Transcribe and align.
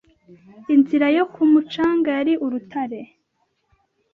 Inzira 0.73 1.07
yo 1.17 1.23
ku 1.33 1.41
mucanga 1.51 2.09
yari 2.17 2.33
urutare 2.45 3.01